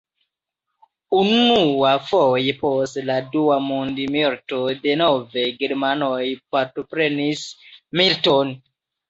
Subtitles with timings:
[1.17, 6.25] Unuafoje post la Dua mondmilito, denove germanoj
[6.57, 7.47] partoprenis
[8.03, 8.53] militon.